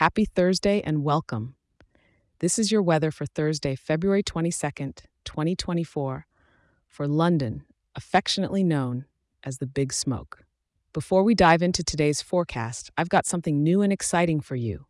Happy 0.00 0.24
Thursday 0.24 0.80
and 0.80 1.04
welcome. 1.04 1.56
This 2.38 2.58
is 2.58 2.72
your 2.72 2.80
weather 2.80 3.10
for 3.10 3.26
Thursday, 3.26 3.76
February 3.76 4.22
22nd, 4.22 5.02
2024, 5.26 6.26
for 6.88 7.06
London, 7.06 7.64
affectionately 7.94 8.64
known 8.64 9.04
as 9.44 9.58
the 9.58 9.66
Big 9.66 9.92
Smoke. 9.92 10.44
Before 10.94 11.22
we 11.22 11.34
dive 11.34 11.60
into 11.60 11.84
today's 11.84 12.22
forecast, 12.22 12.90
I've 12.96 13.10
got 13.10 13.26
something 13.26 13.62
new 13.62 13.82
and 13.82 13.92
exciting 13.92 14.40
for 14.40 14.56
you. 14.56 14.86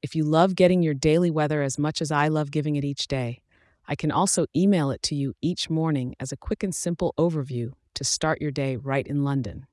If 0.00 0.14
you 0.14 0.22
love 0.22 0.54
getting 0.54 0.80
your 0.80 0.94
daily 0.94 1.32
weather 1.32 1.60
as 1.60 1.76
much 1.76 2.00
as 2.00 2.12
I 2.12 2.28
love 2.28 2.52
giving 2.52 2.76
it 2.76 2.84
each 2.84 3.08
day, 3.08 3.42
I 3.88 3.96
can 3.96 4.12
also 4.12 4.46
email 4.54 4.92
it 4.92 5.02
to 5.02 5.16
you 5.16 5.34
each 5.42 5.68
morning 5.68 6.14
as 6.20 6.30
a 6.30 6.36
quick 6.36 6.62
and 6.62 6.72
simple 6.72 7.14
overview 7.18 7.72
to 7.94 8.04
start 8.04 8.40
your 8.40 8.52
day 8.52 8.76
right 8.76 9.08
in 9.08 9.24
London. 9.24 9.66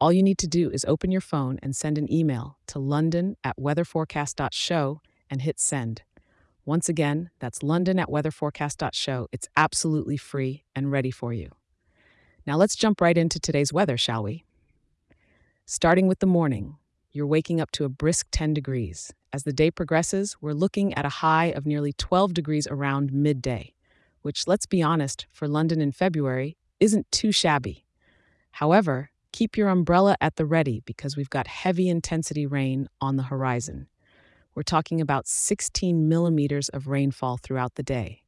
All 0.00 0.12
you 0.12 0.22
need 0.22 0.38
to 0.38 0.46
do 0.46 0.70
is 0.70 0.84
open 0.86 1.10
your 1.10 1.20
phone 1.20 1.58
and 1.60 1.74
send 1.74 1.98
an 1.98 2.12
email 2.12 2.56
to 2.68 2.78
london 2.78 3.36
at 3.42 3.56
weatherforecast.show 3.58 5.00
and 5.28 5.42
hit 5.42 5.58
send. 5.58 6.02
Once 6.64 6.88
again, 6.88 7.30
that's 7.40 7.64
london 7.64 7.98
at 7.98 8.08
weatherforecast.show. 8.08 9.26
It's 9.32 9.48
absolutely 9.56 10.16
free 10.16 10.62
and 10.76 10.92
ready 10.92 11.10
for 11.10 11.32
you. 11.32 11.50
Now 12.46 12.56
let's 12.56 12.76
jump 12.76 13.00
right 13.00 13.18
into 13.18 13.40
today's 13.40 13.72
weather, 13.72 13.96
shall 13.96 14.22
we? 14.22 14.44
Starting 15.66 16.06
with 16.06 16.20
the 16.20 16.26
morning, 16.26 16.76
you're 17.10 17.26
waking 17.26 17.60
up 17.60 17.72
to 17.72 17.84
a 17.84 17.88
brisk 17.88 18.28
10 18.30 18.54
degrees. 18.54 19.12
As 19.32 19.42
the 19.42 19.52
day 19.52 19.70
progresses, 19.70 20.36
we're 20.40 20.52
looking 20.52 20.94
at 20.94 21.06
a 21.06 21.20
high 21.20 21.46
of 21.46 21.66
nearly 21.66 21.92
12 21.92 22.34
degrees 22.34 22.68
around 22.70 23.12
midday, 23.12 23.74
which, 24.22 24.46
let's 24.46 24.64
be 24.66 24.80
honest, 24.80 25.26
for 25.32 25.48
London 25.48 25.80
in 25.80 25.90
February, 25.90 26.56
isn't 26.78 27.10
too 27.10 27.32
shabby. 27.32 27.84
However, 28.52 29.10
keep 29.38 29.56
your 29.56 29.68
umbrella 29.68 30.16
at 30.20 30.34
the 30.34 30.44
ready 30.44 30.82
because 30.84 31.16
we've 31.16 31.30
got 31.30 31.46
heavy 31.46 31.88
intensity 31.88 32.44
rain 32.44 32.88
on 33.00 33.14
the 33.14 33.22
horizon. 33.22 33.86
We're 34.52 34.64
talking 34.64 35.00
about 35.00 35.28
16 35.28 36.08
millimeters 36.08 36.68
of 36.70 36.88
rainfall 36.88 37.36
throughout 37.36 37.76
the 37.76 37.84
day. 37.84 38.24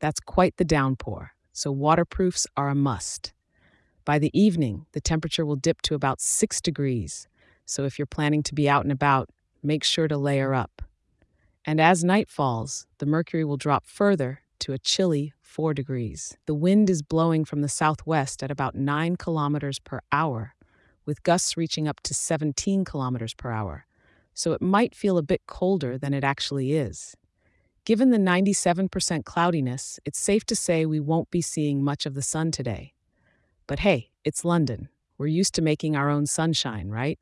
That's 0.00 0.20
quite 0.20 0.56
the 0.56 0.64
downpour, 0.64 1.32
so 1.52 1.70
waterproofs 1.70 2.46
are 2.56 2.70
a 2.70 2.74
must. 2.74 3.34
By 4.06 4.18
the 4.18 4.30
evening, 4.32 4.86
the 4.92 5.02
temperature 5.02 5.44
will 5.44 5.56
dip 5.56 5.82
to 5.82 5.94
about 5.94 6.18
6 6.18 6.62
degrees, 6.62 7.28
so 7.66 7.84
if 7.84 7.98
you're 7.98 8.06
planning 8.06 8.42
to 8.44 8.54
be 8.54 8.70
out 8.70 8.86
and 8.86 8.92
about, 8.92 9.28
make 9.62 9.84
sure 9.84 10.08
to 10.08 10.16
layer 10.16 10.54
up. 10.54 10.80
And 11.66 11.78
as 11.78 12.02
night 12.02 12.30
falls, 12.30 12.86
the 13.00 13.04
mercury 13.04 13.44
will 13.44 13.58
drop 13.58 13.84
further 13.84 14.40
to 14.60 14.72
a 14.72 14.78
chilly 14.78 15.34
4 15.48 15.72
degrees. 15.72 16.36
The 16.46 16.54
wind 16.54 16.90
is 16.90 17.02
blowing 17.02 17.44
from 17.44 17.62
the 17.62 17.68
southwest 17.70 18.42
at 18.42 18.50
about 18.50 18.74
9 18.74 19.16
kilometers 19.16 19.78
per 19.78 20.00
hour, 20.12 20.54
with 21.06 21.22
gusts 21.22 21.56
reaching 21.56 21.88
up 21.88 22.00
to 22.02 22.12
17 22.12 22.84
kilometers 22.84 23.32
per 23.32 23.50
hour, 23.50 23.86
so 24.34 24.52
it 24.52 24.60
might 24.60 24.94
feel 24.94 25.16
a 25.16 25.22
bit 25.22 25.46
colder 25.46 25.96
than 25.96 26.12
it 26.12 26.22
actually 26.22 26.74
is. 26.74 27.16
Given 27.86 28.10
the 28.10 28.18
97% 28.18 29.24
cloudiness, 29.24 29.98
it's 30.04 30.20
safe 30.20 30.44
to 30.44 30.54
say 30.54 30.84
we 30.84 31.00
won't 31.00 31.30
be 31.30 31.40
seeing 31.40 31.82
much 31.82 32.04
of 32.04 32.12
the 32.12 32.22
sun 32.22 32.50
today. 32.50 32.92
But 33.66 33.78
hey, 33.80 34.10
it's 34.24 34.44
London. 34.44 34.90
We're 35.16 35.28
used 35.28 35.54
to 35.54 35.62
making 35.62 35.96
our 35.96 36.10
own 36.10 36.26
sunshine, 36.26 36.90
right? 36.90 37.18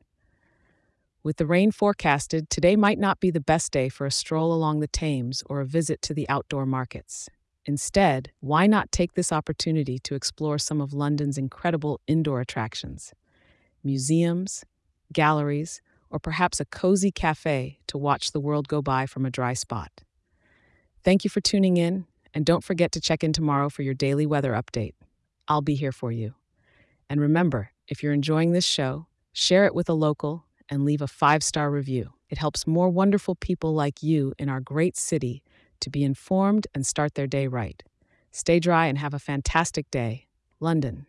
With 1.22 1.36
the 1.36 1.46
rain 1.46 1.70
forecasted, 1.70 2.50
today 2.50 2.74
might 2.74 2.98
not 2.98 3.20
be 3.20 3.30
the 3.30 3.40
best 3.40 3.70
day 3.70 3.88
for 3.88 4.04
a 4.04 4.10
stroll 4.10 4.52
along 4.52 4.80
the 4.80 4.88
Thames 4.88 5.44
or 5.46 5.60
a 5.60 5.64
visit 5.64 6.02
to 6.02 6.12
the 6.14 6.28
outdoor 6.28 6.66
markets. 6.66 7.28
Instead, 7.66 8.30
why 8.38 8.68
not 8.68 8.92
take 8.92 9.14
this 9.14 9.32
opportunity 9.32 9.98
to 9.98 10.14
explore 10.14 10.56
some 10.56 10.80
of 10.80 10.92
London's 10.92 11.36
incredible 11.36 12.00
indoor 12.06 12.40
attractions? 12.40 13.12
Museums, 13.82 14.64
galleries, 15.12 15.82
or 16.08 16.20
perhaps 16.20 16.60
a 16.60 16.64
cozy 16.64 17.10
cafe 17.10 17.80
to 17.88 17.98
watch 17.98 18.30
the 18.30 18.40
world 18.40 18.68
go 18.68 18.80
by 18.80 19.04
from 19.04 19.26
a 19.26 19.30
dry 19.30 19.52
spot. 19.52 19.90
Thank 21.02 21.24
you 21.24 21.30
for 21.30 21.40
tuning 21.40 21.76
in, 21.76 22.06
and 22.32 22.46
don't 22.46 22.62
forget 22.62 22.92
to 22.92 23.00
check 23.00 23.24
in 23.24 23.32
tomorrow 23.32 23.68
for 23.68 23.82
your 23.82 23.94
daily 23.94 24.26
weather 24.26 24.52
update. 24.52 24.94
I'll 25.48 25.60
be 25.60 25.74
here 25.74 25.92
for 25.92 26.12
you. 26.12 26.34
And 27.10 27.20
remember, 27.20 27.70
if 27.88 28.00
you're 28.00 28.12
enjoying 28.12 28.52
this 28.52 28.64
show, 28.64 29.06
share 29.32 29.66
it 29.66 29.74
with 29.74 29.88
a 29.88 29.94
local 29.94 30.44
and 30.68 30.84
leave 30.84 31.02
a 31.02 31.08
five 31.08 31.42
star 31.42 31.70
review. 31.70 32.12
It 32.30 32.38
helps 32.38 32.66
more 32.66 32.88
wonderful 32.88 33.34
people 33.34 33.74
like 33.74 34.02
you 34.02 34.34
in 34.38 34.48
our 34.48 34.60
great 34.60 34.96
city 34.96 35.42
to 35.80 35.90
be 35.90 36.04
informed 36.04 36.66
and 36.74 36.86
start 36.86 37.14
their 37.14 37.26
day 37.26 37.46
right. 37.46 37.82
Stay 38.32 38.60
dry 38.60 38.86
and 38.86 38.98
have 38.98 39.14
a 39.14 39.18
fantastic 39.18 39.90
day. 39.90 40.26
London. 40.60 41.06